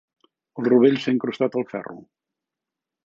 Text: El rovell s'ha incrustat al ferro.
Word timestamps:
El 0.61 0.69
rovell 0.71 0.97
s'ha 1.03 1.13
incrustat 1.15 1.59
al 1.61 1.67
ferro. 1.75 1.99